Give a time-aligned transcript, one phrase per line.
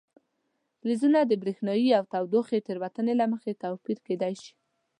[0.79, 4.53] فلزونه د برېښنايي او تودوخې تیرونې له مخې توپیر کیدای شي.